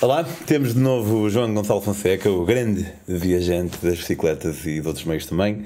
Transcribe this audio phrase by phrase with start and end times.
[0.00, 4.86] Olá, temos de novo o João Gonçalo Fonseca, o grande viajante das bicicletas e de
[4.86, 5.64] outros meios também.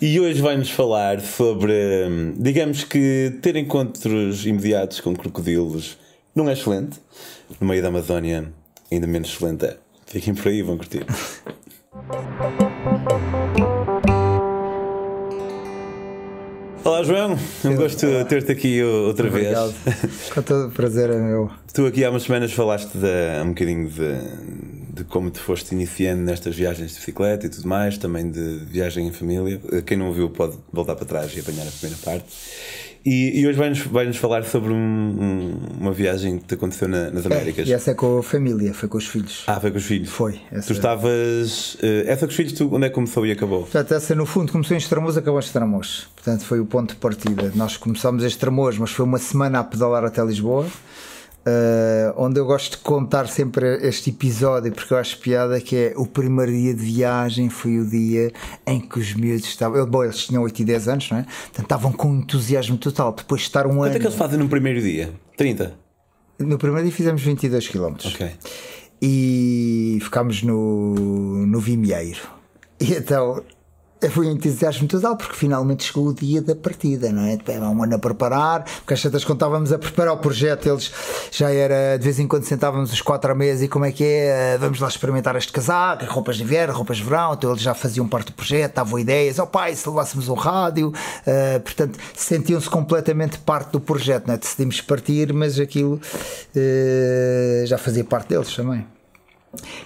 [0.00, 1.72] E hoje vai-nos falar sobre,
[2.08, 5.98] hum, digamos que ter encontros imediatos com crocodilos
[6.32, 7.00] não é excelente.
[7.60, 8.52] No meio da Amazónia,
[8.90, 9.76] ainda menos excelente é.
[10.06, 11.04] Fiquem por aí, vão curtir.
[16.84, 19.72] Olá João, um gosto de ter-te aqui outra Obrigado.
[19.84, 20.30] vez.
[20.34, 21.48] Com todo o prazer é meu.
[21.72, 26.22] Tu aqui há umas semanas falaste de, um bocadinho de, de como te foste iniciando
[26.22, 29.60] nestas viagens de bicicleta e tudo mais, também de viagem em família.
[29.86, 32.26] Quem não ouviu pode voltar para trás e apanhar a primeira parte.
[33.04, 37.10] E, e hoje vai-nos vai falar sobre um, um, uma viagem que te aconteceu na,
[37.10, 37.66] nas Américas.
[37.66, 39.42] É, e essa é com a família, foi com os filhos.
[39.46, 40.08] Ah, foi com os filhos?
[40.08, 40.40] Foi.
[40.50, 40.68] Essa...
[40.68, 41.74] Tu estavas.
[41.74, 43.62] Uh, essa com os filhos, tu, onde é que começou e acabou?
[43.62, 46.06] Portanto, essa no fundo começou em Estremoz, acabou em Estremoz.
[46.14, 47.52] Portanto, foi o ponto de partida.
[47.54, 50.66] Nós começámos em Estremoz, mas foi uma semana a pedalar até Lisboa.
[51.44, 55.92] Uh, onde eu gosto de contar sempre este episódio porque eu acho piada que é
[55.96, 58.32] o primeiro dia de viagem foi o dia
[58.64, 61.22] em que os miúdos estavam bom, eles tinham 8 e 10 anos não é?
[61.24, 64.38] Portanto, estavam com entusiasmo total depois de estar um Quanto ano é que eles fazem
[64.38, 65.12] no primeiro dia?
[65.36, 65.74] 30?
[66.38, 68.30] no primeiro dia fizemos 22 km Ok.
[69.00, 72.20] e ficámos no, no Vimieiro
[72.80, 73.42] e então
[74.10, 77.38] foi um entusiasmo total porque finalmente chegou o dia da partida, não é?
[77.46, 80.92] Era um ano a preparar, porque às tantas quando estávamos a preparar o projeto, eles
[81.30, 84.04] já era de vez em quando sentávamos os quatro à mesa e como é que
[84.04, 84.58] é?
[84.58, 88.06] Vamos lá experimentar este casaco, roupas de inverno, roupas de verão, então eles já faziam
[88.08, 93.38] parte do projeto, davam ideias, oh, pai, se levássemos um rádio, uh, portanto sentiam-se completamente
[93.38, 94.36] parte do projeto, não é?
[94.36, 98.86] Decidimos partir, mas aquilo uh, já fazia parte deles também.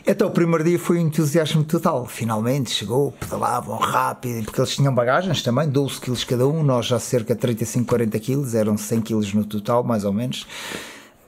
[0.07, 2.07] Então o primeiro dia foi um entusiasmo total.
[2.07, 6.99] Finalmente chegou, pedalavam rápido, porque eles tinham bagagens também, 12 kg cada um, nós já
[6.99, 10.47] cerca de 35, 40 kg, eram 100 kg no total, mais ou menos.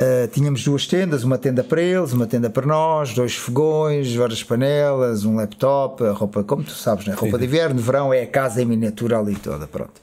[0.01, 4.45] Uh, tínhamos duas tendas, uma tenda para eles, uma tenda para nós, dois fogões, várias
[4.45, 7.15] panelas, um laptop, roupa, como tu sabes, né?
[7.15, 7.41] roupa Sim.
[7.41, 10.01] de inverno, de verão, é a casa em miniatura ali toda, pronto.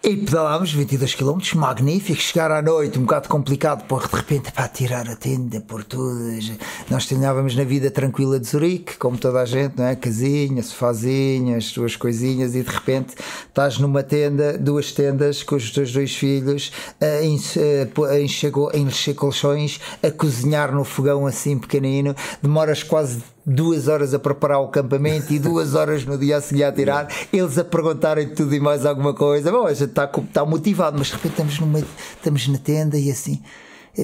[0.00, 2.20] E pedalámos 22 km, magnífico.
[2.20, 6.52] Chegar à noite, um bocado complicado, por de repente, para tirar a tenda por todas.
[6.88, 9.96] Nós treinávamos na vida tranquila de Zurique, como toda a gente, não é?
[9.96, 13.16] Casinha, sofazinha, as suas coisinhas, e de repente
[13.48, 16.70] estás numa tenda, duas tendas, com os teus dois filhos,
[17.00, 22.14] a encher colchões, a cozinhar no fogão assim pequenino.
[22.40, 26.64] Demoras quase duas horas a preparar o acampamento e duas horas no dia a seguir
[26.64, 29.50] a tirar, eles a perguntarem tudo e mais alguma coisa.
[29.50, 33.10] Bom, a gente está, está motivado, mas de repente estamos, numa, estamos na tenda e
[33.10, 33.40] assim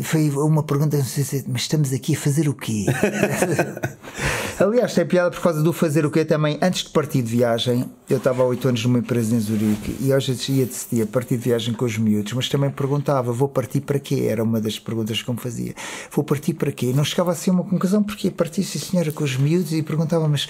[0.03, 2.87] foi uma pergunta, mas estamos aqui a fazer o quê?
[4.59, 6.59] Aliás, tem piada por causa do fazer o quê também.
[6.62, 10.12] Antes de partir de viagem, eu estava há 8 anos numa empresa em Zurique e
[10.12, 13.99] hoje ia decidir partir de viagem com os miúdos, mas também perguntava: vou partir para
[13.99, 14.27] quê?
[14.28, 15.75] Era uma das perguntas que eu me fazia.
[16.10, 16.93] Vou partir para quê?
[16.94, 19.83] Não chegava assim a uma conclusão, porque ia partir, sim senhora, com os miúdos e
[19.83, 20.49] perguntava: mas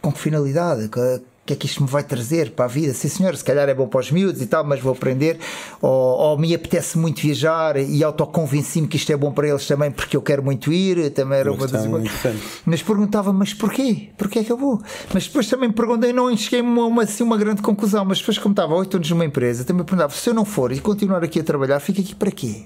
[0.00, 0.88] com que finalidade?
[1.46, 2.92] Que é que isto me vai trazer para a vida?
[2.92, 5.38] Sim, senhor, se calhar é bom para os miúdos e tal, mas vou aprender.
[5.80, 9.90] Ou, ou me apetece muito viajar e autoconvenci-me que isto é bom para eles também,
[9.90, 11.10] porque eu quero muito ir.
[11.10, 11.86] Também era uma das
[12.66, 14.08] Mas perguntava, mas porquê?
[14.18, 14.82] Porquê é que eu vou?
[15.14, 18.04] Mas depois também perguntei, não cheguei a uma, assim, uma grande conclusão.
[18.04, 20.80] Mas depois, como estava oito anos numa empresa, também perguntava, se eu não for e
[20.80, 22.64] continuar aqui a trabalhar, fico aqui para quê?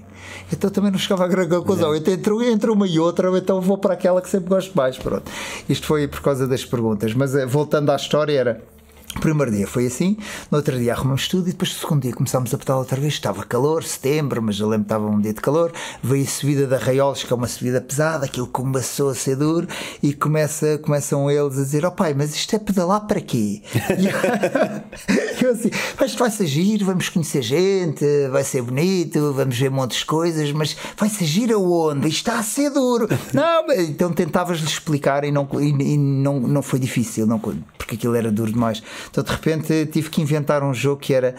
[0.51, 1.95] Então também não chegava a grande conclusão.
[1.95, 4.97] Então entre, entre uma e outra, então vou para aquela que sempre gosto mais.
[4.97, 5.29] Pronto.
[5.69, 7.13] Isto foi por causa das perguntas.
[7.13, 8.70] Mas eh, voltando à história, era
[9.15, 10.17] o primeiro dia foi assim,
[10.49, 13.13] no outro dia arrumamos tudo e depois no segundo dia começámos a pedalar outra vez.
[13.13, 15.71] Estava calor, setembro, mas eu lembro que estava um dia de calor.
[16.01, 19.67] Veio a subida da Raiolos, que é uma subida pesada, aquilo começou a ser duro
[20.01, 23.61] e começa, começam eles a dizer: Oh pai, mas isto é pedalar para quê?
[25.41, 30.05] Eu assim: Mas vai-se agir, vamos conhecer gente, vai ser bonito, vamos ver montes de
[30.05, 32.07] coisas, mas vai-se agir aonde?
[32.07, 33.07] Isto está a ser duro.
[33.33, 38.15] Não, então tentavas-lhe explicar e, não, e, e, não, não foi difícil, não, porque aquilo
[38.15, 38.83] era duro demais.
[39.09, 41.35] Então de repente tive que inventar um jogo que era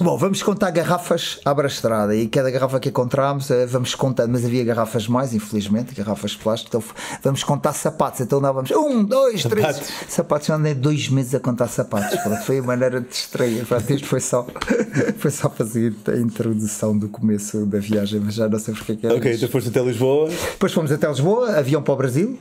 [0.00, 4.44] Bom, vamos contar garrafas à estrada e cada garrafa que encontramos eh, vamos contar, mas
[4.44, 6.94] havia garrafas mais, infelizmente, garrafas de plástico, então
[7.24, 8.20] vamos contar sapatos.
[8.20, 9.76] Então dávamos um, dois, sapatos.
[9.80, 10.48] três sapatos.
[10.48, 12.16] Eu andei dois meses a contar sapatos.
[12.20, 13.66] Pronto, foi a maneira de distrair.
[13.66, 14.46] Pronto, isto foi só,
[15.18, 18.96] foi só fazer a introdução do começo da viagem, mas já não sei porque é
[18.96, 19.16] que era.
[19.16, 20.28] Ok, então foste até Lisboa.
[20.28, 22.38] Depois fomos até Lisboa, avião para o Brasil.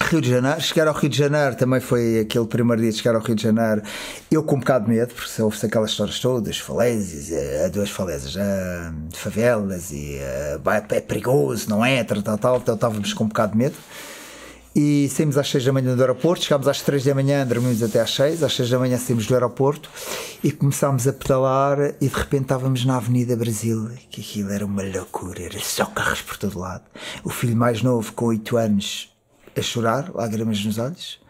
[0.00, 3.16] Rio de Janeiro, chegar ao Rio de Janeiro também foi aquele primeiro dia de chegar
[3.16, 3.82] ao Rio de Janeiro.
[4.30, 8.36] Eu com um bocado de medo, porque houve aquelas histórias todas, falésias, eh, duas falésias,
[8.36, 10.18] uh, favelas e
[10.64, 12.04] uh, é perigoso, não é?
[12.04, 13.76] Tal, tal, tal, então estávamos com um bocado de medo.
[14.78, 17.98] E saímos às 6 da manhã do aeroporto, chegámos às 3 da manhã, dormimos até
[17.98, 19.90] às 6, às 6 da manhã saímos do aeroporto
[20.44, 24.82] e começámos a pedalar e de repente estávamos na Avenida Brasil, que aquilo era uma
[24.82, 26.84] loucura, era só carros por todo lado.
[27.24, 29.15] O filho mais novo, com 8 anos,
[29.56, 31.20] a chorar, lágrimas nos olhos,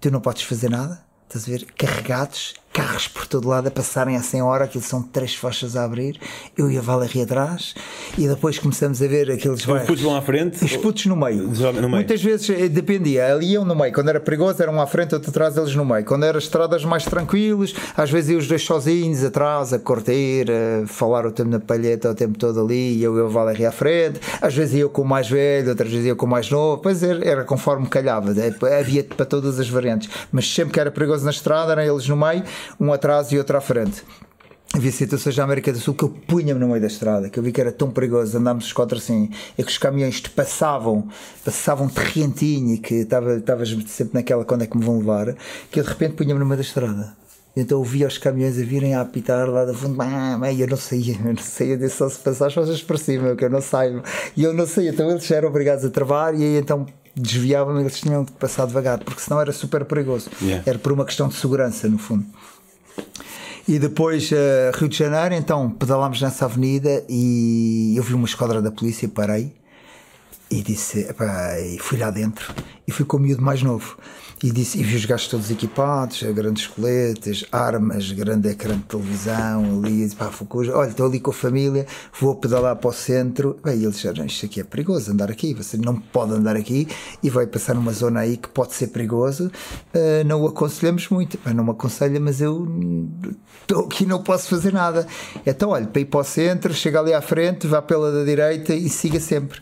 [0.00, 4.16] tu não podes fazer nada, estás a ver, carregados, carros por todo lado a passarem
[4.16, 6.20] a 100 hora, aquilo são três faixas a abrir,
[6.58, 7.74] eu e a Valerie atrás,
[8.18, 10.62] e depois começamos a ver aqueles Os putos vão à frente?
[10.62, 11.44] Os putos no meio.
[11.44, 11.88] No meio.
[11.88, 15.30] Muitas vezes eh, dependia, ali iam no meio, quando era perigoso eram à frente, outro
[15.30, 16.04] atrás, eles no meio.
[16.04, 20.86] Quando eram estradas mais tranquilos, às vezes iam os dois sozinhos atrás, a correr, a
[20.86, 23.72] falar o tempo na palheta o tempo todo ali, e eu e a Valerie à
[23.72, 26.82] frente, às vezes eu com o mais velho, outras vezes eu com o mais novo,
[26.82, 30.90] pois era, era conforme calhava, eh, havia para todas as variantes, mas sempre que era
[30.90, 32.44] perigoso na estrada, eram eles no meio,
[32.78, 34.02] um atrás e outro à frente.
[34.74, 37.42] Havia situações na América do Sul que eu punha-me no meio da estrada, que eu
[37.42, 41.08] vi que era tão perigoso, andámos os quatro assim, é que os caminhões te passavam,
[41.44, 45.34] passavam terrentinho e que estavas sempre naquela quando é que me vão levar,
[45.70, 47.16] que eu de repente punha-me no meio da estrada.
[47.56, 49.96] Então eu via os caminhões a virem a apitar lá da fundo,
[50.52, 53.34] e eu não saía, eu não saía disso só se passar as coisas por cima,
[53.34, 54.02] que eu não saio.
[54.36, 56.84] E eu não saía, então eles eram obrigados a travar e aí então
[57.14, 60.28] desviavam, eles tinham que passar devagar, porque senão era super perigoso.
[60.42, 60.62] Yeah.
[60.66, 62.26] Era por uma questão de segurança, no fundo.
[63.68, 68.62] E depois, uh, Rio de Janeiro, então pedalámos nessa avenida e eu vi uma esquadra
[68.62, 69.52] da polícia, parei
[70.50, 72.54] e disse, epá, e fui lá dentro
[72.86, 73.98] e fui com o miúdo mais novo.
[74.42, 79.82] E, disse, e vi os gajos todos equipados, grandes coletes, armas, grande ecrã de televisão,
[79.82, 80.30] ali, pá,
[80.74, 81.86] olha, estou ali com a família,
[82.20, 83.58] vou pedalar para o centro.
[83.64, 86.86] Bem, eles disseram, isto aqui é perigoso, andar aqui, você não pode andar aqui
[87.22, 89.50] e vai passar numa zona aí que pode ser perigoso.
[89.94, 92.68] Uh, não o aconselhamos muito, não me aconselha, mas eu
[93.62, 95.06] estou aqui não posso fazer nada.
[95.46, 98.74] Então, olha, para ir para o centro, chega ali à frente, vá pela da direita
[98.74, 99.60] e siga sempre.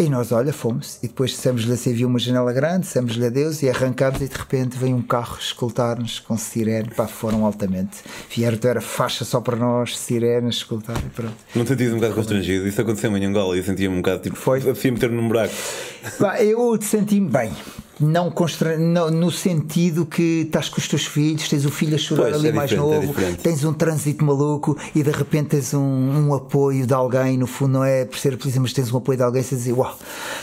[0.00, 0.96] E nós, olha, fomos.
[1.02, 4.78] E depois dissemos-lhe assim, viu uma janela grande, dissemos-lhe adeus e arrancámos e de repente
[4.78, 6.88] veio um carro escoltar-nos com sirene.
[6.96, 7.98] Pá, foram altamente.
[8.34, 11.36] Vieram, então era faixa só para nós, sirenes, escoltar e pronto.
[11.54, 12.66] Não te sentias um bocado constrangido?
[12.66, 14.36] Isso aconteceu em Angola e eu sentia-me um bocado tipo.
[14.36, 14.66] Foi.
[14.70, 15.52] Assim meter-me num buraco.
[16.18, 17.52] Pá, eu senti-me bem
[18.00, 18.78] não, constra...
[18.78, 22.34] não no sentido que estás com os teus filhos, tens o filho a chorar Pois,
[22.36, 23.42] ali é mais é novo, diferente.
[23.42, 25.80] tens um trânsito maluco e de repente tens um,
[26.28, 29.18] um apoio de alguém, no fundo não é por ser polícia, mas tens um apoio
[29.18, 29.96] de alguém, você dizer, uau,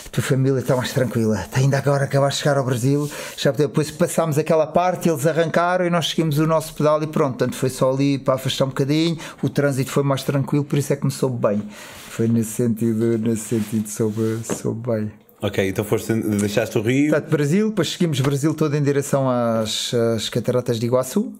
[0.06, 3.90] a tua família está mais tranquila, ainda agora acabaste de chegar ao Brasil, já depois
[3.90, 7.70] passámos aquela parte, eles arrancaram e nós seguimos o nosso pedal e pronto, portanto foi
[7.70, 11.04] só ali para afastar um bocadinho, o trânsito foi mais tranquilo, por isso é que
[11.04, 11.62] me soube bem.
[12.10, 15.27] Foi nesse sentido, nesse sentido soube, soube bem.
[15.40, 17.10] Ok, então foste, deixaste o Rio.
[17.10, 21.32] Portanto, Brasil, depois seguimos Brasil todo em direção às, às cataratas de Iguaçu.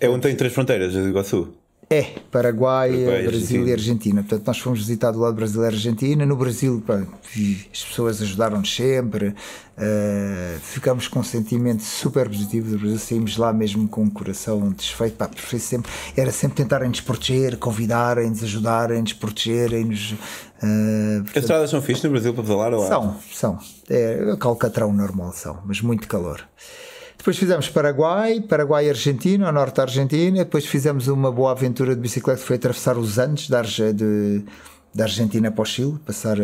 [0.00, 1.54] É onde tem três fronteiras, de Iguaçu.
[1.88, 2.02] É,
[2.32, 3.68] Paraguai, Paraguai, Brasil Argentina.
[3.68, 4.22] e Argentina.
[4.22, 6.26] Portanto, nós fomos visitar do lado brasileiro e Argentina.
[6.26, 6.96] No Brasil, pá,
[7.72, 9.28] as pessoas ajudaram-nos sempre.
[9.28, 12.98] Uh, ficámos com um sentimento super positivo do Brasil.
[12.98, 15.14] Saímos lá mesmo com o coração desfeito.
[15.14, 15.30] Pá,
[15.60, 20.12] sempre, era sempre tentarem-nos proteger, convidarem-nos, ajudarem-nos, protegerem-nos.
[20.60, 23.58] Uh, As estradas são fixas no Brasil para pedalar são, são.
[23.88, 26.42] É calcatrão normal, são, mas muito calor.
[27.26, 30.44] Depois fizemos Paraguai, Paraguai e Argentina, ao norte da Argentina.
[30.44, 33.48] Depois fizemos uma boa aventura de bicicleta que foi atravessar os Andes
[33.92, 34.44] de-
[34.96, 36.38] da Argentina para o Chile, passar,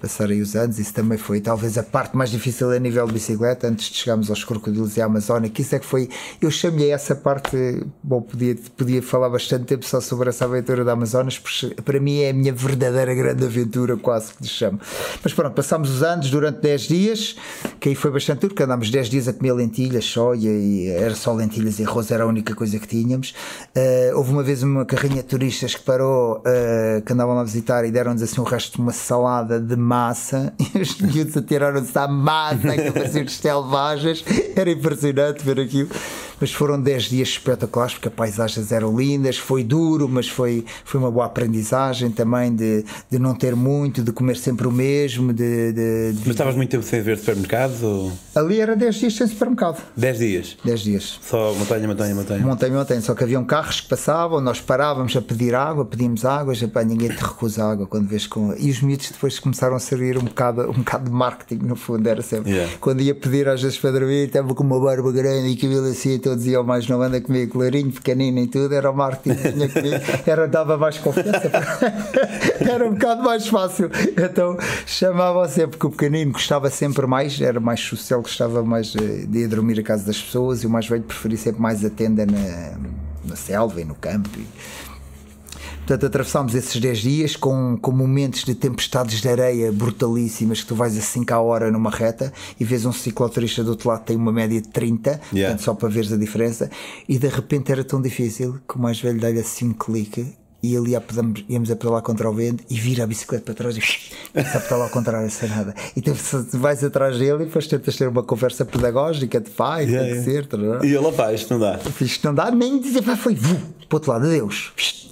[0.00, 0.78] passar aí os Andes.
[0.78, 4.30] Isso também foi talvez a parte mais difícil a nível de bicicleta, antes de chegarmos
[4.30, 5.50] aos crocodilos e à Amazónia.
[5.50, 6.08] Que isso é que foi.
[6.40, 7.84] Eu chamei essa parte.
[8.02, 12.20] Bom, podia, podia falar bastante tempo só sobre essa aventura da Amazonas, porque para mim
[12.20, 14.80] é a minha verdadeira grande aventura, quase que lhe chamo.
[15.22, 17.36] Mas pronto, passámos os Andes durante 10 dias,
[17.80, 21.14] que aí foi bastante duro, porque andámos 10 dias a comer lentilhas só, e, era
[21.16, 23.34] só lentilhas e arroz, era a única coisa que tínhamos.
[23.74, 27.79] Eh, houve uma vez uma carrinha de turistas que parou, eh, que andavam a visitar
[27.84, 32.08] e deram-nos assim o resto de uma salada de massa, e os miúdos atiraram-se à
[32.08, 34.24] massa, que pareciam selvagens,
[34.56, 35.90] era impressionante ver aquilo.
[36.40, 40.98] Mas foram 10 dias espetaculares, porque as paisagens eram lindas, foi duro, mas foi, foi
[41.00, 45.72] uma boa aprendizagem também de, de não ter muito, de comer sempre o mesmo, de,
[45.72, 48.12] de- de- Mas estavas muito tempo sem ver supermercados ou.
[48.34, 49.82] Ali era 10 dias sem supermercado.
[49.96, 50.56] 10 dias.
[50.64, 51.18] 10 dias.
[51.22, 52.44] Só montanha, montanha, montanha.
[52.46, 56.54] Montanha, montanha, só que haviam carros que passavam, nós parávamos a pedir água, pedíamos água,
[56.54, 58.54] já, pá, ninguém te recusa água quando vês com.
[58.58, 62.06] E os miúdos depois começaram a servir um bocado, um bocado de marketing, no fundo,
[62.08, 62.50] era sempre.
[62.52, 62.72] Yeah.
[62.80, 66.14] Quando ia pedir às vezes para dormir, estava com uma barba grande e cabelo assim,
[66.14, 69.68] então dizia mais não anda comigo, clarinho, pequenino e tudo, era o marketing que tinha
[69.68, 69.96] comigo,
[70.26, 71.50] era, dava mais confiança,
[72.60, 73.90] era um bocado mais fácil.
[74.16, 74.56] Então
[74.86, 79.40] chamavam sempre, porque o pequenino gostava sempre mais, era mais social, gostava mais eh, de
[79.40, 82.26] ir dormir a casa das pessoas e o mais velho preferia sempre mais a tenda
[82.26, 82.78] na,
[83.24, 84.28] na selva e no campo.
[84.36, 84.46] E,
[85.90, 90.76] Portanto, atravessámos esses 10 dias com, com momentos de tempestades de areia brutalíssimas que tu
[90.76, 94.06] vais a 5 a hora numa reta e vês um cicloturista do outro lado que
[94.06, 95.20] tem uma média de 30, Yeah.
[95.32, 96.70] portanto, só para veres a diferença.
[97.08, 100.32] E de repente era tão difícil que o mais velho dá-lhe assim um clique
[100.62, 103.76] e ia, pedamos- íamos a pedalar contra o vento e vira a bicicleta para trás
[103.76, 103.80] e
[104.32, 105.74] começa a pedalar ao contrário, sem nada.
[105.96, 106.12] E tu
[106.52, 110.30] vais atrás dele e depois tentas ter uma conversa pedagógica de pai, Yeah, tem que
[110.30, 110.42] yeah.
[110.42, 110.46] ser.
[110.46, 110.86] tarará.
[110.86, 111.78] E ele, opá, isto não dá.
[111.78, 115.09] Que não dá nem dizer, pá, foi vu, para o outro lado, adeus.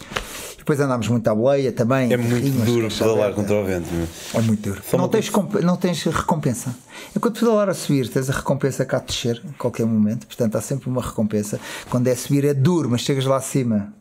[0.68, 2.12] Depois andámos muito à boleia também.
[2.12, 3.88] É muito duro pedalar contra o vento.
[4.34, 4.82] É muito duro.
[4.98, 5.32] Não tens,
[5.64, 6.76] não tens recompensa.
[7.16, 10.26] Enquanto pedalar a subir, tens a recompensa cá a descer em qualquer momento.
[10.26, 11.58] Portanto, há sempre uma recompensa.
[11.88, 13.94] Quando é subir é duro, mas chegas lá acima.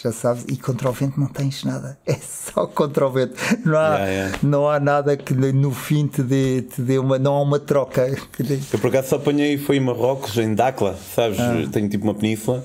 [0.00, 3.34] Já sabes, e contra o vento não tens nada, é só contra o vento.
[3.64, 4.38] Não há, Yeah, yeah.
[4.44, 7.18] Não há nada que no fim te dê, te dê uma.
[7.18, 8.06] Não há uma troca.
[8.06, 11.40] Eu por acaso só apanhei, foi em Marrocos, em Dakla, sabes?
[11.40, 11.68] Ah.
[11.72, 12.64] Tenho tipo uma península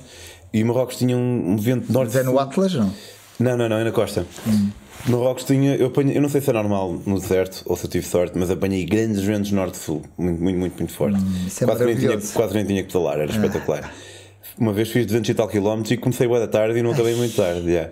[0.53, 2.13] e Marrocos tinha um, um vento norte.
[2.13, 2.93] Mas é no Atlas, não?
[3.39, 4.25] Não, não, não, é na costa.
[4.47, 4.69] Hum.
[5.07, 7.89] Marrocos tinha, eu, apanhei, eu não sei se é normal no deserto ou se eu
[7.89, 11.17] tive sorte, mas apanhei grandes ventos norte-sul, muito, muito, muito, muito forte.
[11.17, 12.17] Hum, isso é quase, nem tinha.
[12.17, 12.33] Ah.
[12.33, 13.93] quase nem tinha que pedalar, era espetacular.
[14.57, 17.15] Uma vez fiz 200 e tal quilómetros e comecei boa da tarde e não acabei
[17.15, 17.69] muito tarde.
[17.69, 17.91] yeah.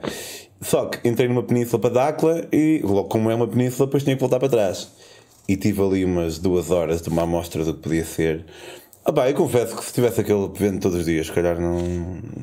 [0.61, 4.15] Só que entrei numa península para Dakla e, logo como é uma península, depois tinha
[4.15, 4.89] que voltar para trás.
[5.47, 8.45] E tive ali umas duas horas de uma amostra do que podia ser.
[9.07, 11.77] Ah, pá, eu confesso que se tivesse aquele vento todos os dias, se calhar não.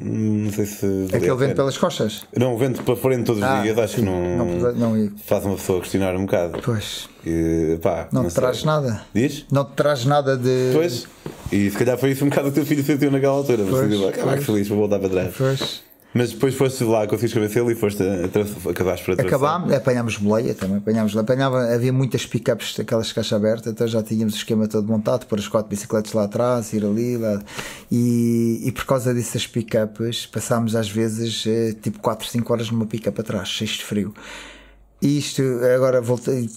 [0.01, 0.87] Não sei se.
[1.13, 2.23] Aquele vento pelas costas.
[2.37, 5.11] Não, vento para frente todos os Ah, dias, acho que não, não não ia.
[5.27, 6.61] faz uma pessoa questionar um bocado.
[6.65, 7.09] Pois.
[7.27, 8.41] E, pá, Não, te sei.
[8.43, 9.03] traz nada.
[9.13, 9.45] Diz?
[9.51, 10.71] Não te traz nada de.
[10.73, 11.09] Pois.
[11.51, 13.65] E se calhar foi isso um bocado o teu filho sentiu naquela altura.
[13.65, 14.45] Mas Pois, que pois.
[14.45, 15.35] feliz, vou voltar para trás.
[15.37, 15.83] Pois.
[16.15, 18.27] Mas depois foste lá, conseguiste convencê-lo e foste a,
[18.71, 19.23] acabaste atravessar.
[19.37, 24.03] Acabámos, apanhámos boleia também, apanhámos, apanhava, havia muitas pick-ups daquelas de caixa aberta, então já
[24.03, 27.43] tínhamos o esquema todo montado, pôr as quatro bicicletas lá atrás, ir ali, lá,
[27.91, 32.85] e, e por causa dessas pick-ups passámos às vezes eh, tipo 4, 5 horas numa
[32.85, 34.15] pick-up atrás, cheios de frio.
[35.01, 35.43] E isto
[35.75, 36.49] agora voltei.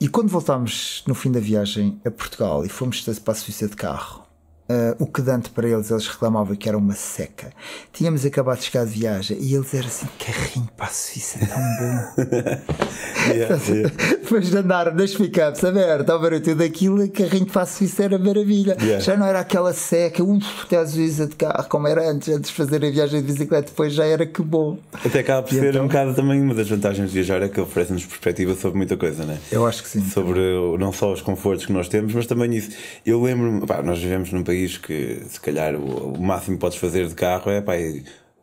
[0.00, 3.76] E quando voltámos no fim da viagem a Portugal e fomos para a Suíça de
[3.76, 4.25] carro,
[4.68, 7.52] eh, o que dante para eles, eles reclamavam que era uma seca.
[7.92, 11.56] Tínhamos acabado de chegar de viagem e eles eram assim: carrinho para a Suíça, tão
[11.56, 12.56] bom.
[13.26, 13.92] Yeah, yeah.
[14.22, 18.18] Depois de andar nas pickups abertas, ao ver tudo aquilo, carrinho para a Suíça era
[18.18, 18.76] maravilha.
[18.80, 19.00] Yeah.
[19.00, 22.50] Já não era aquela seca, uff, até a Suíça de carro, como era antes, antes
[22.50, 24.78] de fazer a viagem de bicicleta, depois já era que bom.
[25.04, 25.84] Até acaba por ser então?
[25.84, 29.24] um bocado também uma das vantagens de viajar é que oferece-nos perspectiva sobre muita coisa,
[29.24, 29.38] né?
[29.50, 30.02] Eu acho que sim.
[30.08, 30.38] Sobre
[30.78, 32.70] não só os confortos que nós temos, mas também isso.
[33.04, 37.06] Eu lembro-me, nós vivemos num país que se calhar o, o máximo que podes fazer
[37.06, 37.74] de carro é pá,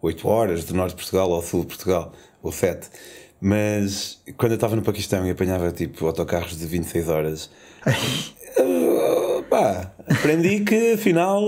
[0.02, 2.88] 8 horas do norte de Portugal ao sul de Portugal, ou 7.
[3.42, 7.50] Mas quando eu estava no Paquistão e apanhava tipo autocarros de 26 horas,
[9.50, 11.44] pá, aprendi que afinal.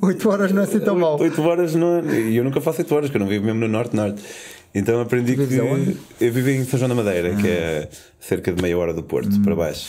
[0.00, 1.20] 8 horas não é assim tão mal.
[1.20, 3.60] 8 horas não é- E eu nunca faço 8 horas, que eu não vivo mesmo
[3.60, 4.22] no norte-norte.
[4.74, 5.58] Então aprendi que.
[5.58, 5.96] aonde?
[6.20, 7.88] Eu vivo em São João da Madeira, que é
[8.20, 9.88] cerca de meia hora do Porto, para baixo.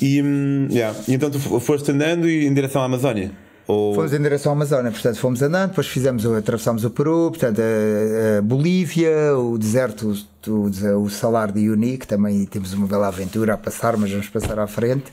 [0.00, 0.96] E, hum, yeah.
[1.08, 3.32] e então tu foste andando e em direção à Amazónia?
[3.66, 3.94] Ou...
[3.94, 8.38] Fomos em direção à Amazónia, portanto fomos andando, depois fizemos, atravessámos o Peru, portanto a,
[8.38, 10.14] a Bolívia, o deserto,
[10.48, 10.70] o,
[11.02, 14.58] o Salar de Uyuni, que também temos uma bela aventura a passar, mas vamos passar
[14.58, 15.04] à frente,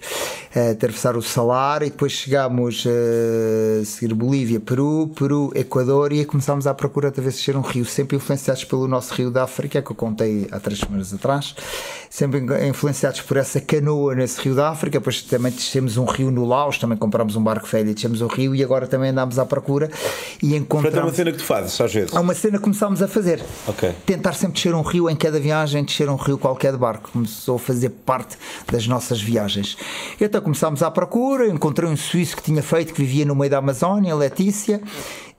[0.56, 6.68] a atravessar o Salar e depois chegámos a seguir Bolívia, Peru, Peru, Equador e começámos
[6.68, 9.82] à procura de ver se ser um rio, sempre influenciados pelo nosso rio da África,
[9.82, 11.56] que eu contei há três semanas atrás,
[12.10, 16.46] sempre influenciados por essa canoa nesse rio da África, depois também descemos um rio no
[16.46, 19.46] Laos, também comprámos um barco velho e descemos o rio e agora também andámos à
[19.46, 19.90] procura
[20.42, 21.16] e Portanto, é uma encontramos.
[21.16, 22.16] cena que tu fazes, às vezes.
[22.16, 23.42] Há uma cena que começámos a fazer.
[23.68, 23.92] Ok.
[24.06, 27.12] Tentar sempre descer um rio em cada viagem, descer um rio qualquer de barco.
[27.12, 28.36] Começou a fazer parte
[28.72, 29.78] das nossas viagens.
[30.20, 33.60] Então começámos à procura, encontrei um suíço que tinha feito, que vivia no meio da
[33.60, 34.82] Amazónia, Letícia,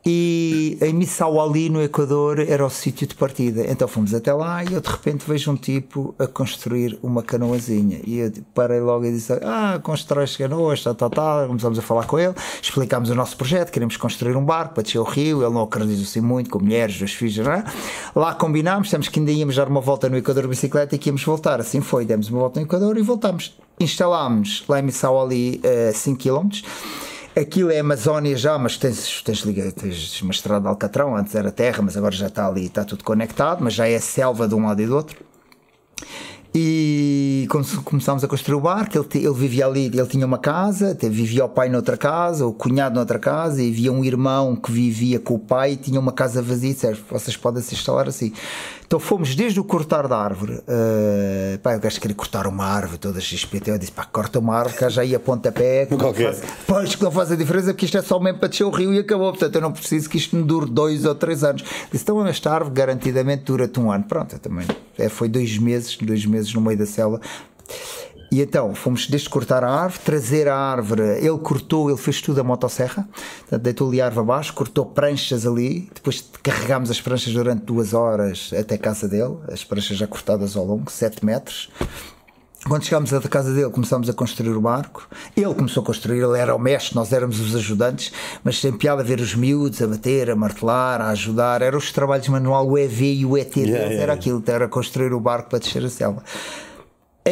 [0.04, 1.02] e em
[1.40, 3.64] Ali, no Equador, era o sítio de partida.
[3.70, 8.00] Então fomos até lá e eu de repente vejo um tipo a construir uma canoazinha.
[8.04, 11.44] E eu parei logo e disse: Ah, constrói canoas, tá, tá, tá.
[11.46, 14.98] Começamos a falar com ele, explicámos o nosso projeto, queremos construir um barco para descer
[14.98, 15.42] o rio.
[15.42, 17.64] Ele não acreditou assim muito, com mulheres, dois filhos, não é?
[18.14, 21.10] Lá combinámos, temos que ainda íamos dar uma volta no Equador de bicicleta e que
[21.10, 21.60] íamos voltar.
[21.60, 23.56] Assim foi, demos uma volta no Equador e voltámos.
[23.78, 24.88] Instalámos lá em
[25.22, 26.48] Ali a 5 km.
[27.34, 31.80] Aquilo é Amazónia já, mas tens, tens, tens uma estrada de Alcatrão, antes era terra,
[31.82, 34.82] mas agora já está ali, está tudo conectado, mas já é selva de um lado
[34.82, 35.16] e do outro.
[36.54, 38.98] E come- começámos a construir o barco.
[38.98, 42.94] Ele, ele vivia ali, ele tinha uma casa, vivia o pai noutra casa, o cunhado
[42.94, 46.42] noutra casa, e havia um irmão que vivia com o pai e tinha uma casa
[46.42, 46.74] vazia.
[46.74, 48.34] Disse, vocês podem se instalar assim.
[48.92, 50.52] Então fomos desde o cortar da árvore.
[50.68, 53.70] Uh, pá, eu gajo queria cortar uma árvore, todas XPT.
[53.70, 55.86] Eu disse, pá, corta uma árvore, que já ia pontapé.
[55.86, 58.48] Que não faz, pois que não faz a diferença, porque isto é só mesmo para
[58.50, 59.30] descer o rio e acabou.
[59.30, 61.62] Portanto, eu não preciso que isto me dure dois ou três anos.
[61.90, 64.04] Disse, então esta árvore garantidamente dura-te um ano.
[64.04, 64.66] Pronto, também.
[64.98, 67.18] É, foi dois meses, dois meses no meio da selva.
[68.32, 72.40] E então fomos desde cortar a árvore, trazer a árvore, ele cortou, ele fez tudo
[72.40, 73.06] a motosserra,
[73.60, 78.50] deitou ali a árvore abaixo, cortou pranchas ali, depois carregámos as pranchas durante duas horas
[78.58, 81.68] até a casa dele, as pranchas já cortadas ao longo, 7 metros.
[82.66, 85.06] Quando chegámos à casa dele, começámos a construir o barco.
[85.36, 88.12] Ele começou a construir, ele era o mestre, nós éramos os ajudantes,
[88.42, 91.60] mas sem piada ver os miúdos a bater, a martelar, a ajudar.
[91.60, 95.12] Eram os trabalhos manual, o EV e o ET, yeah, yeah, era aquilo, era construir
[95.12, 96.22] o barco para descer a selva.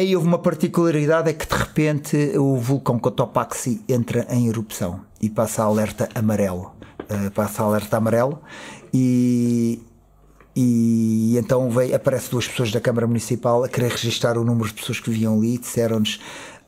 [0.01, 5.29] Aí houve uma particularidade: é que de repente o vulcão Cotopaxi entra em erupção e
[5.29, 6.73] passa a alerta amarelo.
[7.01, 8.41] Uh, passa a alerta amarelo
[8.91, 9.79] e,
[10.55, 14.73] e então veio, aparece duas pessoas da Câmara Municipal a querer registrar o número de
[14.73, 16.19] pessoas que viviam ali e disseram-nos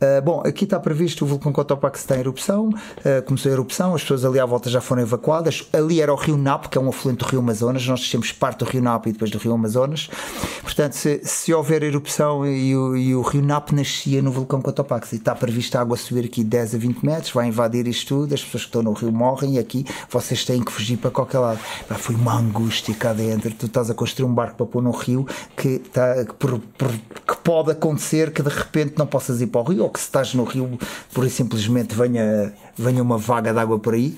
[0.04, 3.96] Uh, bom, aqui está previsto o vulcão Cotopaxi está em erupção, uh, começou a erupção,
[3.96, 5.66] as pessoas ali à volta já foram evacuadas.
[5.72, 8.60] Ali era o rio Napo, que é um afluente do rio Amazonas, nós descemos parte
[8.60, 10.10] do rio Napo e depois do rio Amazonas.
[10.62, 15.16] Portanto, se, se houver erupção e o, e o, rio Napo nascia no vulcão Cotopaxi,
[15.16, 18.44] está prevista a água subir aqui 10 a 20 metros, vai invadir isto tudo, as
[18.44, 21.60] pessoas que estão no rio morrem e aqui vocês têm que fugir para qualquer lado.
[21.98, 23.54] Foi uma angústia cá dentro.
[23.54, 26.90] Tu estás a construir um barco para pôr no rio que, está, que, por, por,
[26.90, 30.34] que pode acontecer que de repente não possas ir para o rio que se estás
[30.34, 30.78] no rio,
[31.14, 34.18] por simplesmente venha, venha uma vaga de água por aí.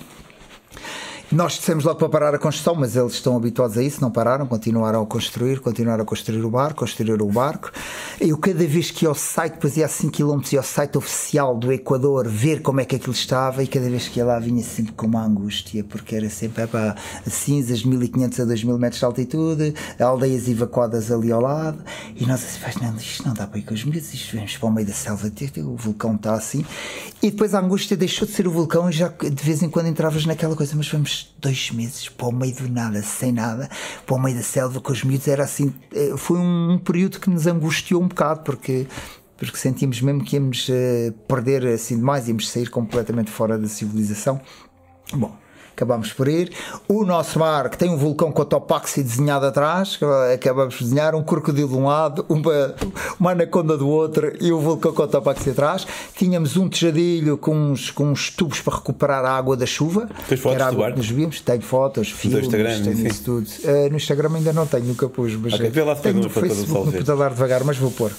[1.32, 4.46] Nós dissemos logo para parar a construção, mas eles estão habituados a isso, não pararam,
[4.46, 7.72] continuaram a construir, continuaram a construir o barco, construir o barco.
[8.22, 10.98] Eu cada vez que ia ao site, depois ia a 5 km, ia ao site
[11.00, 14.38] oficial do Equador ver como é que aquilo estava e cada vez que ia lá
[14.38, 16.96] vinha sempre com uma angústia, porque era sempre epá,
[17.28, 21.84] cinzas 1500 a 2000 metros de altitude, aldeias evacuadas ali ao lado,
[22.16, 24.70] e nós assim, não, isto não dá para ir com os medos, isto vamos para
[24.70, 26.64] o meio da selva, o vulcão está assim.
[27.24, 29.88] E depois a angústia deixou de ser o vulcão e já de vez em quando
[29.88, 33.70] entravas naquela coisa, mas vamos dois meses para o meio do nada, sem nada,
[34.06, 37.30] para o meio da selva com os miúdos, era assim, eh, foi um período que
[37.30, 38.88] nos angustiou um bocado, porque
[39.38, 44.40] porque sentimos mesmo que íamos uh, perder assim demais, íamos sair completamente fora da civilização.
[45.14, 45.38] Bom,
[45.76, 46.52] acabamos por ir.
[46.88, 50.00] O nosso mar, que tem um vulcão Cotopaxi desenhado atrás,
[50.34, 52.76] acabamos de desenhar um crocodilo de um lado, uma,
[53.20, 55.86] uma anaconda do outro e o vulcão Cotopaxi atrás.
[56.18, 60.10] Tínhamos um tejadilho com uns, com uns tubos para recuperar a água da chuva.
[60.28, 61.42] Tens fotos era água que nos víamos.
[61.42, 63.48] Tenho fotos, filmes, Instagram, tenho isso tudo.
[63.64, 65.72] Uh, no Instagram ainda não tenho, nunca pus, mas okay,
[66.02, 68.12] tenho no Facebook, no pedalar devagar, mas vou pôr.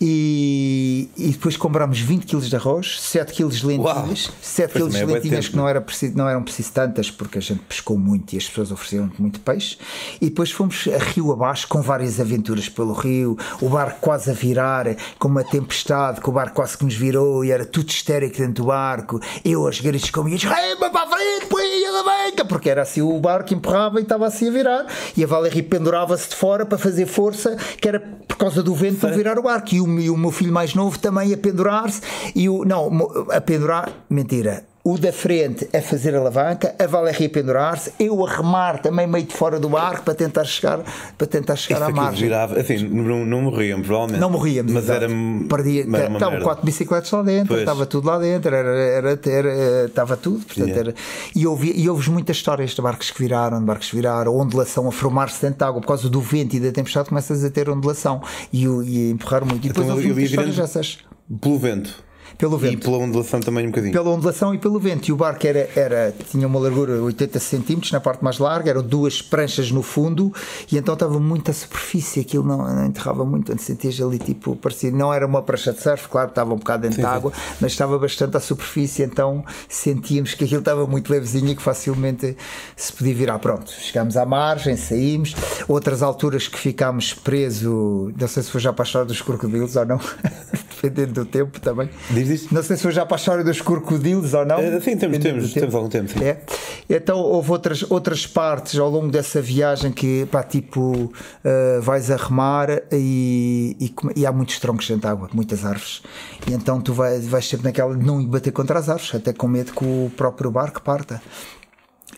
[0.00, 4.34] E, e depois comprámos 20 kg de arroz, 7 kg de lentilhas, Uau.
[4.40, 7.60] 7 kg de lentilhas que não, era preciso, não eram preciso tantas porque a gente
[7.68, 9.76] pescou muito e as pessoas ofereciam muito peixe.
[10.20, 14.34] E depois fomos a rio abaixo com várias aventuras pelo rio, o barco quase a
[14.34, 14.86] virar,
[15.18, 18.62] com uma tempestade, que o barco quase que nos virou e era tudo histérico dentro
[18.62, 19.20] do barco.
[19.44, 23.02] Eu aos gritos com minhas rema para a frente, põe a banca, porque era assim
[23.02, 24.86] o barco empurrava e estava assim a virar.
[25.16, 28.98] E a Valéria pendurava-se de fora para fazer força, que era por causa do vento
[29.00, 29.74] para virar o barco.
[29.74, 32.00] E o o meu filho mais novo também a pendurar-se
[32.34, 32.90] e o não
[33.30, 38.24] a pendurar mentira o da frente a fazer a alavanca, a Valéria a pendurar-se, eu
[38.24, 40.80] a remar também meio de fora do barco para tentar chegar,
[41.18, 42.20] para tentar chegar à margem.
[42.20, 44.18] Girava, assim, não, não morríamos, provavelmente.
[44.18, 45.04] Não morríamos, mas exato.
[45.04, 45.12] era.
[45.46, 47.60] Perdia, era estavam quatro bicicletas lá dentro, pois.
[47.60, 50.46] estava tudo lá dentro, era, era, era, estava tudo.
[50.46, 50.80] Portanto, yeah.
[50.80, 50.94] era,
[51.36, 54.88] e, ouvi, e ouves muitas histórias de barcos que viraram, de barcos que viraram, ondulação
[54.88, 57.68] a formar-se dentro de água por causa do vento e da tempestade, começas a ter
[57.68, 59.66] ondulação e, e empurrar muito.
[59.66, 60.98] E depois então, ouvi muitas histórias dessas.
[61.42, 62.07] Pelo vento
[62.38, 62.74] pelo vento.
[62.74, 63.92] E pela ondulação também um bocadinho.
[63.92, 65.08] Pela ondulação e pelo vento.
[65.08, 68.70] E o barco era, era, tinha uma largura de 80 cm na parte mais larga,
[68.70, 70.32] eram duas pranchas no fundo
[70.70, 74.92] e então estava muita superfície, aquilo não, não enterrava muito, onde sentias ali tipo, parecia,
[74.92, 77.98] não era uma prancha de surf, claro, estava um bocado dentro da água, mas estava
[77.98, 82.36] bastante à superfície, então sentíamos que aquilo estava muito levezinho e que facilmente
[82.76, 83.38] se podia virar.
[83.40, 85.34] Pronto, chegámos à margem, saímos.
[85.66, 89.74] Outras alturas que ficámos presos, não sei se foi já para a história dos crocodilos
[89.74, 90.00] ou não,
[90.80, 91.88] dependendo do tempo também.
[92.10, 92.50] Diz diz.
[92.50, 94.56] Não sei se foi já para a história dos crocodilos ou não.
[94.58, 96.10] Uh, sim, temos, temos, temos algum tempo.
[96.10, 96.24] Sim.
[96.24, 96.40] É.
[96.88, 102.16] Então houve outras, outras partes ao longo dessa viagem que, pá, tipo, uh, vais a
[102.16, 106.02] remar e, e, e, há muitos troncos dentro de água, muitas árvores.
[106.48, 109.32] E então tu vais, vais sempre naquela de não ir bater contra as árvores, até
[109.32, 111.20] com medo que o próprio barco parta.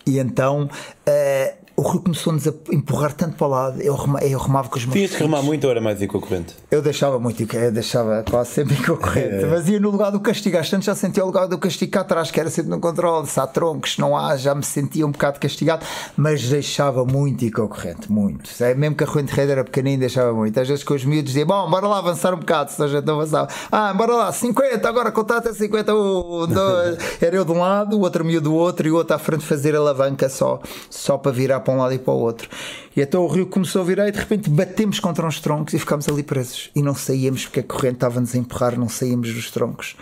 [0.06, 0.68] E então.
[1.10, 4.76] Uh, o rio começou-nos a empurrar tanto para o lado, eu, rema, eu remava com
[4.76, 6.54] os meus Tinhas que remar muito ou era mais ir com a corrente?
[6.70, 10.10] Eu deixava muito, eu deixava quase sempre ir com a corrente, mas ia no lugar
[10.10, 10.58] do castigo.
[10.58, 13.26] Às tantas já sentia o lugar do castigo cá atrás, que era sempre no controle.
[13.26, 15.84] Se há troncos, não há, já me sentia um bocado castigado,
[16.16, 18.50] mas deixava muito ir com a corrente, muito.
[18.62, 20.60] É, mesmo que a corrente rede era pequenina, deixava muito.
[20.60, 23.06] Às vezes com os miúdos dizia: Bom, bora lá avançar um bocado, se a gente
[23.06, 23.48] não avançava.
[23.72, 25.94] Ah, bora lá, 50, agora contar até 50.
[25.94, 26.98] Um, dois.
[27.22, 29.44] Era eu de um lado, o outro miúdo do outro e o outro à frente
[29.44, 30.60] fazer alavanca só,
[31.00, 32.48] só para virar para um lado e para o outro.
[32.94, 35.78] E então o rio começou a virar e de repente batemos contra uns troncos e
[35.78, 36.70] ficámos ali presos.
[36.74, 39.96] E não saíamos porque a corrente estava-nos a empurrar, não saíamos dos troncos.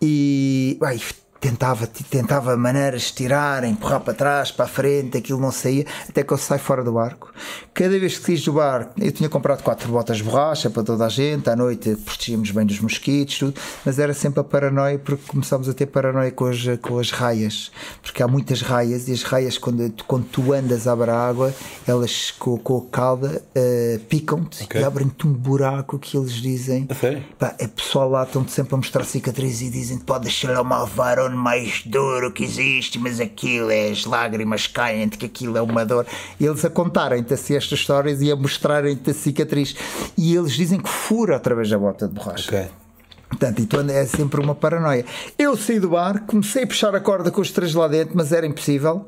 [0.00, 1.00] E ai,
[1.40, 6.22] tentava, tentava maneiras de tirar, empurrar para trás, para a frente, aquilo não saía, até
[6.22, 7.32] que eu saio fora do barco.
[7.74, 11.06] Cada vez que saís do barco, eu tinha comprado quatro botas de borracha para toda
[11.06, 15.22] a gente, à noite protegíamos bem dos mosquitos, tudo, mas era sempre a paranoia, porque
[15.26, 17.70] começámos a ter paranoia com as, com as raias,
[18.02, 21.54] porque há muitas raias, e as raias, quando, quando tu andas a abrir a água,
[21.86, 24.80] elas com, com a cauda uh, picam-te Ok.
[24.80, 26.88] e abrem-te um buraco que eles dizem.
[26.98, 27.22] Sério?
[27.38, 30.78] Pá, é pessoal lá estão sempre a mostrar cicatrizes e dizem pode deixar uma
[31.34, 36.06] mais duro que existe, mas aquilo é as lágrimas caem-te, que aquilo é uma dor.
[36.38, 39.74] E eles a contarem-te assim estas histórias e a mostrarem-te a cicatriz.
[40.16, 42.48] E eles dizem que fura através da bota de borracha.
[42.48, 42.68] Ok.
[43.28, 45.04] Portanto, então é sempre uma paranoia.
[45.38, 48.32] Eu saí do bar, comecei a puxar a corda com os três lá dentro, mas
[48.32, 49.06] era impossível.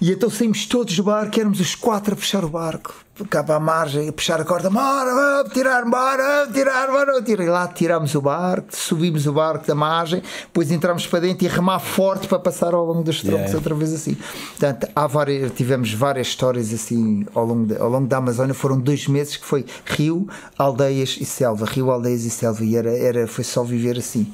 [0.00, 2.92] E então saímos todos do barco, éramos os quatro a puxar o barco,
[3.30, 7.12] cá para a margem, a puxar a corda, bora, vamos tirar, bora, vamos tirar, bora,
[7.12, 7.44] vamos tirar.
[7.44, 11.48] E lá tirámos o barco, subimos o barco da margem, depois entramos para dentro e
[11.48, 13.56] remar forte para passar ao longo dos troncos Yeah.
[13.56, 14.14] outra vez assim.
[14.50, 18.52] Portanto, há várias, tivemos várias histórias assim ao longo, de- ao longo da Amazónia.
[18.52, 20.28] Foram dois meses que foi rio,
[20.58, 24.30] aldeias e selva, rio, aldeias e selva, e era, era, foi só viver assim.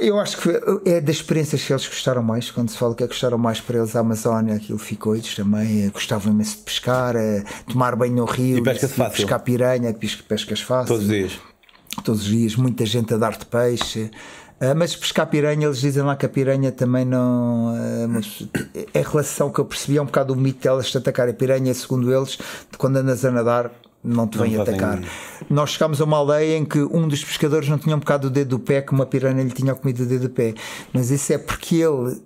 [0.00, 0.50] Eu acho que
[0.88, 2.50] é das experiências que eles gostaram mais.
[2.50, 5.84] Quando se fala que é gostaram mais para eles a Amazónia, aquilo ficou-lhes também.
[5.86, 9.16] eh, Gostavam imenso de pescar, eh, tomar banho no rio, E pesca-se fácil?
[9.16, 11.32] pescar piranha, pesca- pescas fácil Todos os dias.
[12.04, 14.10] todos os dias, muita gente a dar-te peixe.
[14.60, 17.68] Ah, mas pescar piranha, eles dizem lá que a piranha também não.
[17.76, 18.42] ah, mas
[18.92, 21.28] é a relação que eu percebi, é um bocado o mito delas te atacar.
[21.28, 22.30] A piranha, segundo eles,
[22.70, 23.70] de quando andas a nadar,
[24.02, 25.00] não te vem fazem- atacar.
[25.50, 28.32] Nós chegámos a uma aldeia em que um dos pescadores não tinha um bocado do
[28.34, 30.54] dedo do pé, que uma piranha lhe tinha comido o dedo do pé.
[30.92, 32.16] Mas isso é porque ele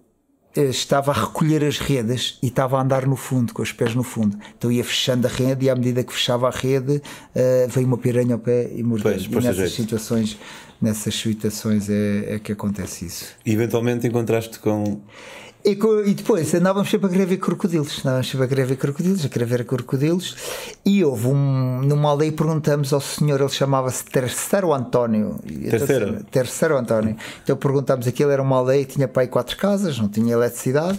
[0.55, 3.95] eh, estava a recolher as redes e estava a andar no fundo, com os pés
[3.95, 4.37] no fundo.
[4.57, 7.01] Então ia fechando a rede e à medida que fechava a rede
[7.35, 9.13] eh, veio uma piranha ao pé e mordeu.
[9.13, 9.71] Pois, E nessas jeito.
[9.75, 10.39] situações,
[10.81, 13.25] nessas situações é, é que acontece isso.
[13.47, 15.01] E eventualmente encontraste com.
[15.65, 19.25] E, e depois andávamos sempre a querer ver crocodilos, andávamos sempre a querer ver crocodilos,
[19.25, 20.37] a querer ver crocodilos.
[20.85, 25.37] E houve um, numa aldeia perguntamos ao senhor, ele chamava-se Terceiro António.
[25.47, 26.25] Então, Terceiro?
[26.25, 27.17] Terceiro António.
[27.45, 30.99] Então perguntámos aquilo, era uma aldeia tinha pai quatro casas, não tinha eletricidade.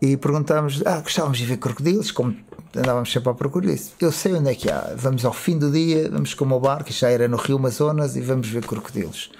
[0.00, 2.34] E perguntámos, ah, gostávamos de ver crocodilos, como
[2.74, 3.92] andávamos sempre à procura disso.
[4.00, 6.58] Eu sei onde é que há, vamos ao fim do dia, vamos com o meu
[6.58, 9.30] barco, já era no Rio Amazonas, e vamos ver crocodilos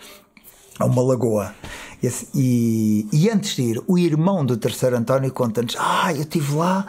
[0.78, 1.54] a uma lagoa.
[2.02, 6.86] E, e- antes de ir, o irmão do terceiro António conta-nos: Ah, eu estive lá.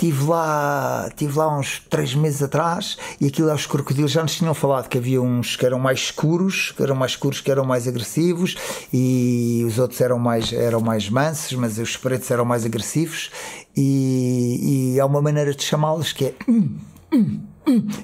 [0.00, 4.54] Estive lá, tive lá uns três meses atrás e aquilo aos crocodilos já nos tinham
[4.54, 7.88] falado que havia uns que eram mais escuros, que eram mais escuros, que eram mais
[7.88, 8.54] agressivos
[8.94, 13.28] e os outros eram mais, eram mais mansos, mas os pretos eram mais agressivos
[13.76, 17.40] e, e há uma maneira de chamá-los que é "Hum,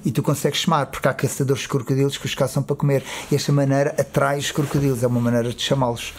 [0.04, 3.02] e tu consegues chamar, porque há caçadores de crocodilos que os caçam para comer.
[3.30, 6.12] E esta maneira atrai os crocodilos, é uma maneira de chamá-los.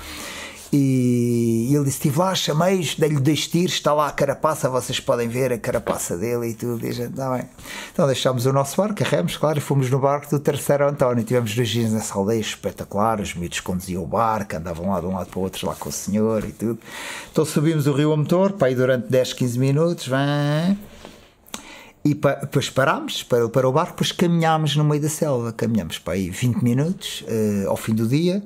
[0.77, 5.27] E ele disse: Estive lá, chamei-os, dei-lhe dois tiros, está lá a carapaça, vocês podem
[5.27, 6.85] ver a carapaça dele e tudo.
[6.85, 7.45] E gente, "Tá bem.
[7.93, 11.23] Então deixámos o nosso barco, carregamos, claro, e fomos no barco do terceiro António.
[11.23, 15.13] Tivemos dois dias nessa aldeia espetacular, os miúdos conduziam o barco, andavam lá de um
[15.13, 16.79] lado para o outro, lá com o senhor e tudo.
[17.31, 20.77] Então subimos o rio a motor, para aí durante 10, 15 minutos, vem.
[22.05, 25.51] E pa- depois parámos para, para o barco, depois caminhámos no meio da selva.
[25.51, 28.43] Caminhámos para aí 20 minutos eh, ao fim do dia.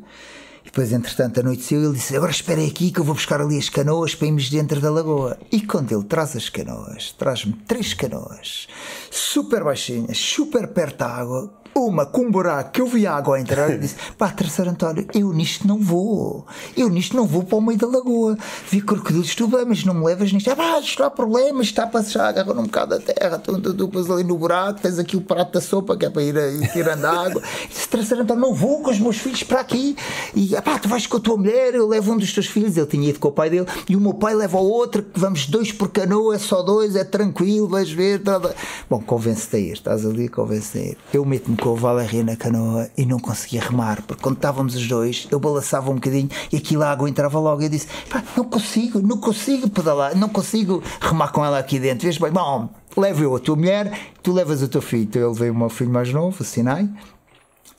[0.62, 3.58] E depois, entretanto, anoiteceu e ele disse: Agora esperem aqui que eu vou buscar ali
[3.58, 5.38] as canoas para irmos dentro da lagoa.
[5.52, 8.68] E quando ele traz as canoas, traz-me três canoas,
[9.12, 11.54] super baixinhas, super perto da água.
[11.80, 15.06] Uma com um buraco que eu vi água a entrar e disse: Pá, terceiro António,
[15.14, 16.46] eu nisto não vou.
[16.76, 18.38] Eu nisto não vou para o meio da lagoa.
[18.70, 20.50] Vi crocodilos, tu bem, mas não me levas nisto.
[20.52, 23.38] Ah, pá, isto não há problema, está para já agarrar um bocado da terra.
[23.40, 26.10] Tu, tu, tu pôs ali no buraco, tens aqui o prato da sopa que é
[26.10, 27.42] para ir, a- ir tirando a água.
[27.66, 29.96] E disse: Terceiro António, não vou com os meus filhos para aqui.
[30.36, 32.76] E ah, pá, tu vais com a tua mulher, eu levo um dos teus filhos.
[32.78, 35.04] Ele tinha ido com o pai dele e o meu pai leva o outro.
[35.04, 38.20] que Vamos dois por canoa, é só dois, é tranquilo, vais ver.
[38.22, 38.52] tá, tá.
[38.90, 40.98] Bom, convence-te a ir, estás ali, convence-te a ir.
[41.14, 44.76] Eu meto-me com com o Valério na canoa e não conseguia remar, porque quando estávamos
[44.76, 47.62] os dois, eu balançava um bocadinho e aquilo a água entrava logo.
[47.62, 47.88] Eu disse:
[48.36, 52.06] não consigo, não consigo pedalar, não consigo remar com ela aqui dentro.
[52.06, 55.04] Vês bem, bom, levo eu a tua mulher, tu levas o teu filho.
[55.04, 56.90] Então ele veio o meu filho mais novo, o Sinai.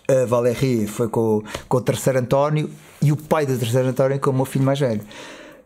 [0.09, 2.71] A Valéria foi com, com o terceiro António
[3.03, 5.01] e o pai do terceiro António com o meu filho mais velho.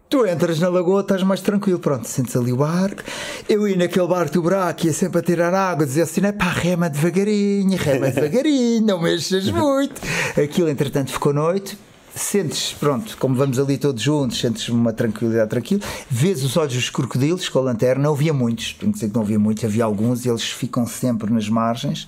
[0.08, 3.02] Tu entras na lagoa, estás mais tranquilo, pronto, sentes ali o barco.
[3.48, 6.88] Eu ia naquele barco do buraco, ia sempre a tirar água, dizia assim: pá, rema
[6.88, 10.00] devagarinho, rema devagarinho, não mexas muito.
[10.40, 11.78] Aquilo, entretanto, ficou noite.
[12.14, 15.82] Sentes, pronto, como vamos ali todos juntos, sentes uma tranquilidade tranquila.
[16.08, 19.16] Vês os olhos dos crocodilos com a lanterna, não havia muitos, tenho que dizer que
[19.16, 22.06] não havia muitos, havia alguns, e eles ficam sempre nas margens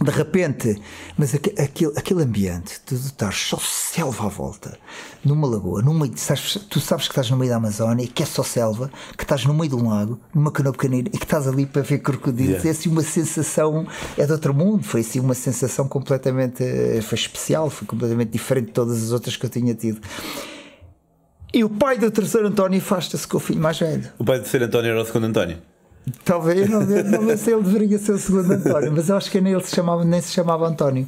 [0.00, 0.80] de repente,
[1.16, 4.78] mas aquele, aquele ambiente, tu estás só selva à volta,
[5.24, 8.42] numa lagoa, meio, sabes, tu sabes que estás no meio da Amazónia, que é só
[8.42, 11.66] selva, que estás no meio de um lago, numa canoa pequenina e que estás ali
[11.66, 12.64] para ver crocodilos.
[12.64, 12.68] Yeah.
[12.68, 16.64] É assim uma sensação, é de outro mundo, foi assim uma sensação completamente,
[17.02, 20.00] foi especial, foi completamente diferente de todas as outras que eu tinha tido.
[21.54, 24.10] E o pai do terceiro António afasta-se com o filho mais velho.
[24.18, 25.58] O pai do terceiro António era o segundo António?
[26.24, 29.40] Talvez, não, não sei se ele deveria ser o segundo António, mas eu acho que
[29.40, 31.06] nem ele se chamava, nem se chamava António.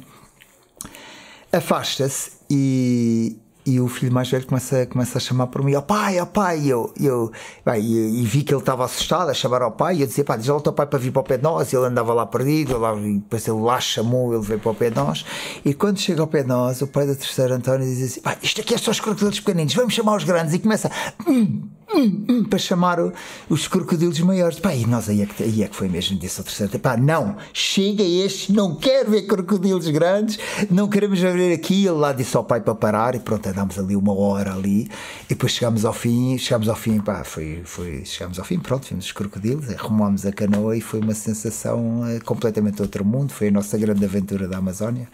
[1.51, 5.81] Afasta-se e, e o filho mais velho começa, começa a chamar por mim, ó oh,
[5.81, 7.31] pai, ó oh, pai, e eu, eu,
[7.65, 10.23] bem, e, e, vi que ele estava assustado a chamar ao pai, e eu dizia,
[10.23, 12.13] pá, diz ao teu pai para vir para o pé de nós, e ele andava
[12.13, 15.25] lá perdido, lá, e depois ele lá chamou, ele veio para o pé de nós,
[15.63, 18.37] e quando chega ao pé de nós, o pai do terceiro António diz assim, pá,
[18.41, 20.91] isto aqui é só os crocodilos pequeninos, vamos chamar os grandes, e começa,
[21.27, 23.11] hum, hum, hum, para chamar o,
[23.49, 24.59] os crocodilos maiores.
[24.59, 26.95] Pá, e nós aí é que, aí é que foi mesmo, disse ao terceiro, pá,
[26.95, 30.37] não, chega este, não quero ver crocodilos grandes,
[30.69, 33.95] não queremos ver aqui, ele lá disse ao pai para parar, e pronto, andámos ali
[33.95, 34.89] uma hora hora ali.
[35.25, 38.87] E depois chegámos ao fim, chegámos ao fim, pá, foi, foi, chegámos ao fim, pronto,
[38.87, 43.47] vimos os crocodilos, arrumámos a canoa e foi uma sensação eh, completamente outro mundo, foi
[43.47, 45.07] a nossa grande aventura da Amazónia,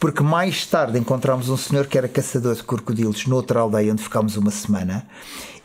[0.00, 4.36] porque mais tarde encontramos um senhor que era caçador de crocodilos noutra aldeia onde ficámos
[4.36, 5.06] uma semana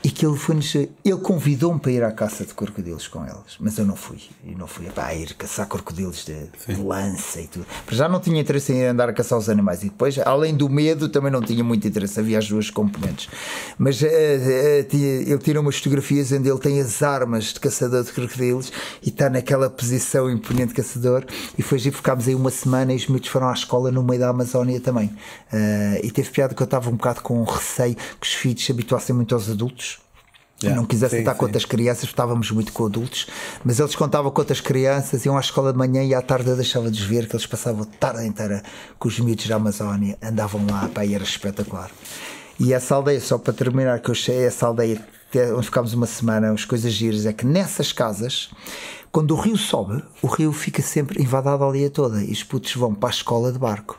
[0.04, 0.58] e que ele foi
[1.04, 4.56] ele convidou-me para ir à caça de crocodilos com eles, mas eu não fui, e
[4.56, 7.66] não fui para ir caçar crocodilos de, de, lança e tudo.
[7.92, 11.10] Já não tinha interesse em andar a caçar os animais e depois, além do medo,
[11.10, 13.30] também não tinha muito interesse, havia as duas componentes.
[13.78, 18.12] Mas uh, uh, ele tira umas fotografias onde ele tem as armas de caçador de
[18.12, 18.72] crocodilos
[19.04, 21.26] e está naquela posição imponente de caçador
[21.58, 24.20] e foi e ficámos aí uma semana e os miúdos foram à escola no meio
[24.20, 25.08] da Amazónia também.
[25.52, 28.72] Uh, e teve piada que eu estava um bocado com receio que os filhos se
[28.72, 29.97] habituassem muito aos adultos
[30.62, 33.28] Yeah, não quisesse estar com outras crianças, estávamos muito com adultos,
[33.64, 36.56] mas eles contavam com outras crianças, iam à escola de manhã e à tarde eu
[36.56, 38.64] deixava de ver que eles passavam a tarde inteira
[38.98, 41.92] com os miúdos da Amazónia, andavam lá, pá, e era espetacular.
[42.60, 45.00] E essa aldeia, só para terminar, que eu achei essa aldeia
[45.56, 48.50] onde ficámos uma semana, as coisas giras, é que nessas casas
[49.12, 52.76] quando o rio sobe, o rio fica sempre invadido a aldeia toda e os putos
[52.76, 53.98] vão para a escola de barco.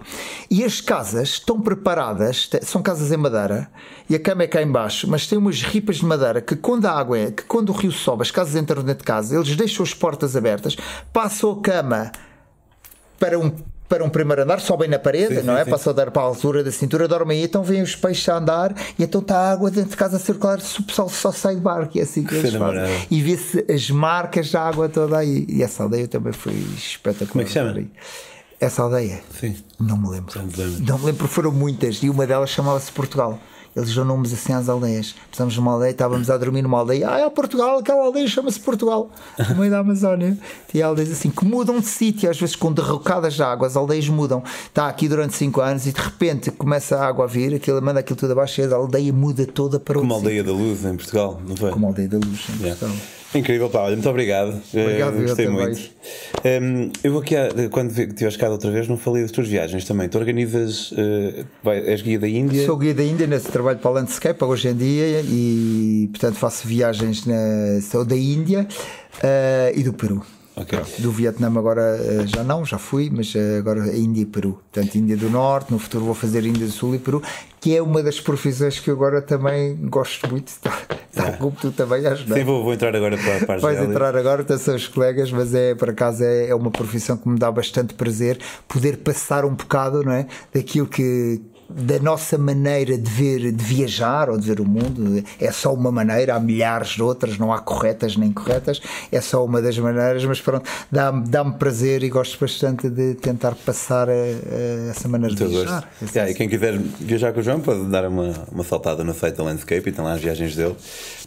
[0.51, 3.69] E as casas estão preparadas, são casas em madeira
[4.09, 6.93] e a cama é cá embaixo, mas tem umas ripas de madeira que quando a
[6.93, 9.83] água é, que quando o rio sobe, as casas entram dentro de casa, eles deixam
[9.83, 10.75] as portas abertas,
[11.13, 12.13] passam a cama
[13.19, 13.53] para um
[13.89, 15.65] para um primeiro andar, sobem na parede, sim, não sim, é?
[15.65, 15.71] Sim.
[15.71, 18.37] Passam a dar para a altura da cintura, dormem aí, então vêm os peixes a
[18.37, 21.33] andar e então está a água dentro de casa a circular, se o pessoal só
[21.33, 23.07] sai de barco e é assim que eles fazem.
[23.11, 25.47] E vê-se as marcas da água toda aí.
[25.49, 27.31] E essa aldeia também foi espetacular.
[27.31, 27.83] Como é que chama?
[28.61, 29.21] Essa aldeia?
[29.38, 29.57] Sim.
[29.79, 30.35] Não me lembro.
[30.37, 33.38] Não me lembro, porque foram muitas e uma delas chamava-se Portugal
[33.79, 35.14] eles dão nomes assim às aldeias.
[35.31, 39.11] Estamos numa aldeia, estávamos a dormir numa aldeia, ah, é Portugal, aquela aldeia chama-se Portugal,
[39.51, 40.37] no meio da Amazónia.
[40.75, 44.09] E aldeias assim que mudam de sítio, às vezes com derrocadas de água, as aldeias
[44.09, 44.42] mudam.
[44.66, 48.01] Está aqui durante 5 anos e de repente começa a água a vir, aquilo, manda
[48.01, 50.53] aquilo tudo abaixo e a aldeia muda toda para Como a aldeia sítio.
[50.53, 51.71] da luz em Portugal, não foi?
[51.71, 52.79] Como a aldeia da luz em yeah.
[52.79, 53.18] Portugal.
[53.35, 54.61] Incrível, Paulo, muito obrigado.
[54.73, 55.79] Obrigado, uh, gostei muito.
[55.79, 57.35] Um, ehm, eu vou aqui,
[57.71, 60.09] quando estiveste cá outra vez, não falei das tuas viagens também.
[60.09, 62.64] Tu organizas, uh, vai, és guia da Índia?
[62.64, 66.67] Sou guia da Índia nesse trabalho para a Landscape hoje em dia e, portanto, faço
[66.67, 68.67] viagens na, sou da Índia
[69.23, 70.25] uh, e do Peru.
[70.62, 70.81] Okay.
[70.99, 74.61] Do Vietnã agora eh, já não, já fui, mas eh, agora Índia e Peru.
[74.73, 77.23] Portanto, Índia do Norte, no futuro vou fazer Índia do Sul e Peru,
[77.61, 80.49] que é uma das profissões que eu agora também gosto muito.
[80.49, 80.73] Está,
[81.09, 81.33] está é.
[81.33, 82.37] como tu também acho, não?
[82.37, 85.55] Sim, vou, vou entrar agora para, a Vais entrar agora, então são os colegas, mas
[85.55, 89.55] é, por acaso é, é uma profissão que me dá bastante prazer poder passar um
[89.55, 90.27] bocado, não é?
[90.53, 95.23] Daquilo que da nossa maneira de ver, de viajar ou de ver o mundo.
[95.39, 98.81] É só uma maneira, há milhares de outras, não há corretas nem incorretas,
[99.13, 103.55] é só uma das maneiras, mas pronto, dá-me dá prazer e gosto bastante de tentar
[103.55, 105.91] passar a, a essa maneira de viajar.
[106.15, 109.37] Yeah, e quem quiser viajar com o João pode dar uma, uma saltada no site
[109.37, 110.77] da Landscape e tem lá as viagens dele.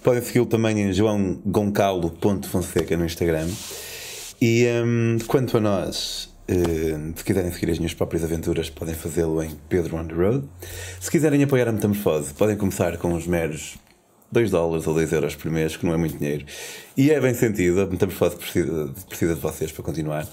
[0.04, 3.48] Podem segui-lo também em joãogoncalo.fonseca no Instagram.
[4.42, 9.42] E um, quanto a nós, Uh, se quiserem seguir as minhas próprias aventuras, podem fazê-lo
[9.42, 10.50] em Pedro on the Road.
[11.00, 13.78] Se quiserem apoiar a Metamorfose, podem começar com os meros
[14.34, 16.46] 2 dólares ou 2 euros por mês, que não é muito dinheiro.
[16.98, 20.28] E é bem sentido, a Metamorfose precisa, precisa de vocês para continuar.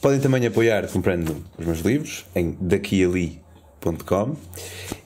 [0.00, 4.36] Podem também apoiar comprando os meus livros em daquiali.com.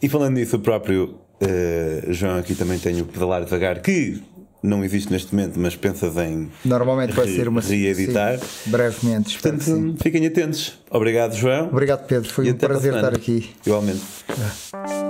[0.01, 4.23] E falando nisso, o próprio uh, João aqui também tem o Pedalar Devagar, que
[4.63, 8.39] não existe neste momento, mas pensas em Normalmente vai ser uma reeditar.
[8.39, 10.79] Sim, brevemente, Portanto, fiquem atentos.
[10.91, 11.69] Obrigado, João.
[11.69, 12.31] Obrigado, Pedro.
[12.31, 13.51] Foi e um prazer estar aqui.
[13.67, 14.03] Igualmente.
[14.31, 15.02] É.